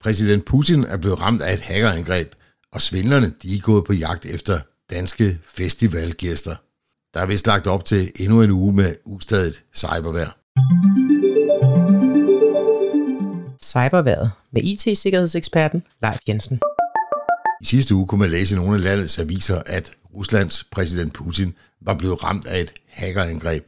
[0.00, 2.32] Præsident Putin er blevet ramt af et hackerangreb,
[2.72, 6.56] og svindlerne de er gået på jagt efter danske festivalgæster.
[7.14, 10.36] Der er vist lagt op til endnu en uge med ustadigt cybervær.
[13.62, 16.60] Cyberværet med IT-sikkerhedseksperten Leif Jensen.
[17.60, 21.54] I sidste uge kunne man læse i nogle af landets aviser, at Ruslands præsident Putin
[21.80, 23.64] var blevet ramt af et hackerangreb.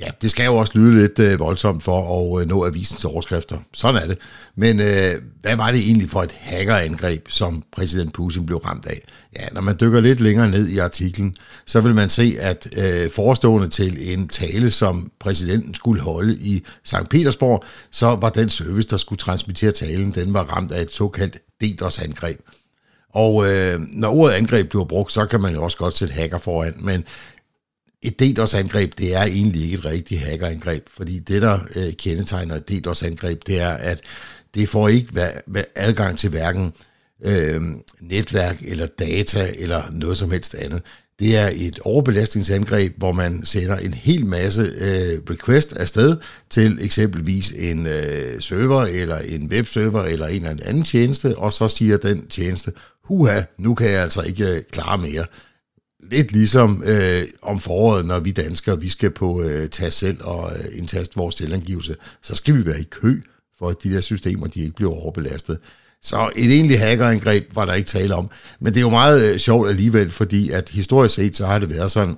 [0.00, 3.58] Ja, det skal jo også lyde lidt øh, voldsomt for at øh, nå avisens overskrifter.
[3.72, 4.18] Sådan er det.
[4.56, 9.00] Men øh, hvad var det egentlig for et hackerangreb, som præsident Putin blev ramt af?
[9.38, 13.10] Ja, når man dykker lidt længere ned i artiklen, så vil man se, at øh,
[13.10, 17.08] forestående til en tale, som præsidenten skulle holde i St.
[17.10, 21.38] Petersborg, så var den service, der skulle transmittere talen, den var ramt af et såkaldt
[21.60, 22.40] DDoS-angreb.
[23.14, 26.38] Og øh, når ordet angreb bliver brugt, så kan man jo også godt sætte hacker
[26.38, 27.04] foran, men
[28.02, 32.68] et DDoS-angreb, det er egentlig ikke et rigtigt hackerangreb, fordi det, der øh, kendetegner et
[32.68, 34.00] DDoS-angreb, det er, at
[34.54, 35.12] det får ikke
[35.74, 36.72] adgang til hverken
[37.24, 37.60] øh,
[38.00, 40.82] netværk eller data eller noget som helst andet.
[41.18, 46.16] Det er et overbelastningsangreb, hvor man sender en hel masse øh, request afsted
[46.50, 51.68] til eksempelvis en øh, server eller en webserver eller en eller anden tjeneste, og så
[51.68, 52.72] siger den tjeneste,
[53.04, 55.24] huha, nu kan jeg altså ikke øh, klare mere.
[56.02, 60.52] Lidt ligesom øh, om foråret, når vi danskere vi skal på øh, tast selv og
[60.52, 63.20] øh, indtaste vores selvangivelse, så skal vi være i kø,
[63.58, 65.58] for at de der systemer de ikke bliver overbelastet.
[66.02, 68.30] Så et egentligt hackerangreb var der ikke tale om.
[68.60, 71.68] Men det er jo meget øh, sjovt alligevel, fordi at historisk set, så har det
[71.70, 72.16] været sådan,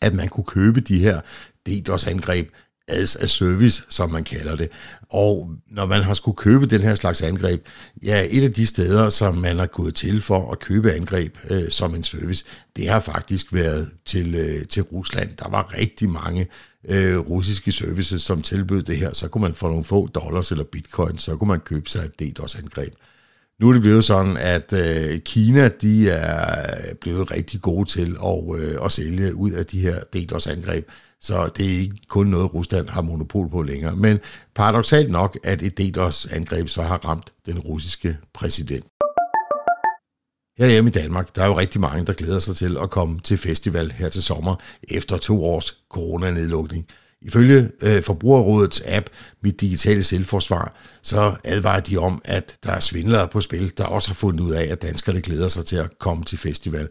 [0.00, 1.20] at man kunne købe de her
[1.68, 2.48] DDoS-angreb
[2.90, 4.68] as a service, som man kalder det.
[5.10, 7.66] Og når man har skulle købe den her slags angreb,
[8.02, 11.70] ja, et af de steder, som man har gået til for at købe angreb øh,
[11.70, 12.44] som en service,
[12.76, 15.36] det har faktisk været til, øh, til Rusland.
[15.36, 16.46] Der var rigtig mange
[16.88, 19.12] øh, russiske services, som tilbød det her.
[19.12, 22.20] Så kunne man få nogle få dollars eller bitcoin, så kunne man købe sig et
[22.20, 22.92] DDoS-angreb.
[23.60, 28.60] Nu er det blevet sådan, at øh, Kina de er blevet rigtig gode til at,
[28.60, 30.88] øh, at sælge ud af de her DDoS-angreb.
[31.20, 33.96] Så det er ikke kun noget, Rusland har monopol på længere.
[33.96, 34.18] Men
[34.54, 38.86] paradoxalt nok, at et DDoS-angreb så har ramt den russiske præsident.
[40.58, 43.38] Herhjemme i Danmark, der er jo rigtig mange, der glæder sig til at komme til
[43.38, 44.54] festival her til sommer
[44.88, 46.86] efter to års coronanedlukning.
[47.22, 49.06] Ifølge øh, Forbrugerrådets app
[49.42, 54.08] Mit Digitale Selvforsvar, så advarer de om, at der er svindlere på spil, der også
[54.08, 56.88] har fundet ud af, at danskerne glæder sig til at komme til festival.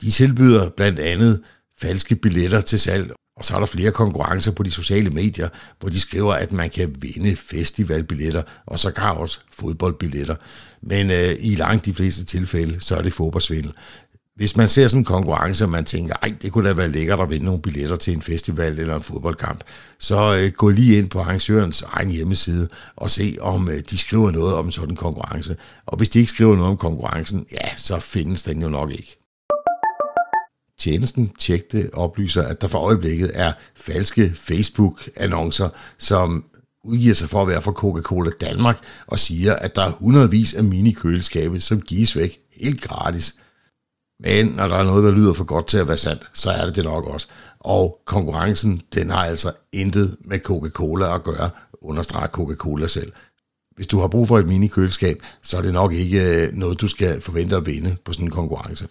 [0.00, 1.42] De tilbyder blandt andet
[1.80, 5.48] falske billetter til salg, og så er der flere konkurrencer på de sociale medier,
[5.80, 10.36] hvor de skriver, at man kan vinde festivalbilletter, og så også fodboldbilletter.
[10.82, 13.72] Men øh, i langt de fleste tilfælde, så er det fodboldsvindel.
[14.38, 17.20] Hvis man ser sådan en konkurrence, og man tænker, ej, det kunne da være lækkert
[17.20, 19.64] at vinde nogle billetter til en festival eller en fodboldkamp,
[19.98, 24.30] så øh, gå lige ind på arrangørens egen hjemmeside og se, om øh, de skriver
[24.30, 25.56] noget om sådan en konkurrence.
[25.86, 29.18] Og hvis de ikke skriver noget om konkurrencen, ja, så findes den jo nok ikke.
[30.78, 36.44] Tjenesten tjekte oplyser, at der for øjeblikket er falske Facebook-annoncer, som
[36.84, 40.64] udgiver sig for at være fra Coca-Cola Danmark og siger, at der er hundredvis af
[40.64, 43.34] mini-køleskabe, som gives væk helt gratis.
[44.20, 46.66] Men når der er noget, der lyder for godt til at være sandt, så er
[46.66, 47.26] det det nok også.
[47.60, 51.50] Og konkurrencen, den har altså intet med Coca-Cola at gøre,
[51.82, 53.12] understreger Coca-Cola selv.
[53.76, 56.86] Hvis du har brug for et mini-køleskab, så er det nok ikke øh, noget, du
[56.86, 58.88] skal forvente at vinde på sådan en konkurrence.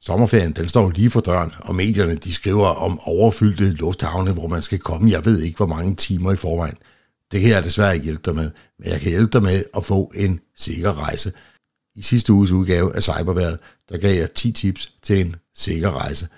[0.00, 4.62] Sommerferien, den står lige for døren, og medierne de skriver om overfyldte lufthavne, hvor man
[4.62, 6.76] skal komme, jeg ved ikke hvor mange timer i forvejen.
[7.32, 9.84] Det kan jeg desværre ikke hjælpe dig med, men jeg kan hjælpe dig med at
[9.84, 11.32] få en sikker rejse.
[11.98, 16.28] I sidste uges udgave af Cyberværet, der gav jeg 10 tips til en sikker rejse.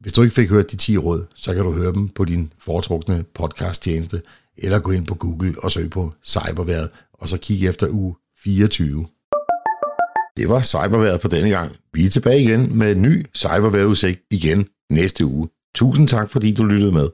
[0.00, 2.52] Hvis du ikke fik hørt de 10 råd, så kan du høre dem på din
[2.58, 4.22] foretrukne podcast-tjeneste,
[4.58, 8.14] eller gå ind på Google og søg på Cyberværet, og så kig efter uge
[8.44, 9.06] 24.
[10.36, 11.72] Det var cyberværet for denne gang.
[11.92, 15.48] Vi er tilbage igen med en ny cyberværetudsigt igen næste uge.
[15.74, 17.08] Tusind tak, fordi du lyttede med.